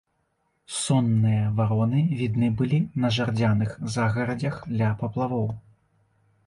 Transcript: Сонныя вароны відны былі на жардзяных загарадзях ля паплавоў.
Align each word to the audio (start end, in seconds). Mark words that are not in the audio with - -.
Сонныя 0.83 1.43
вароны 1.59 2.01
відны 2.21 2.49
былі 2.63 2.79
на 3.05 3.13
жардзяных 3.19 3.77
загарадзях 3.99 4.55
ля 4.81 4.89
паплавоў. 5.05 5.47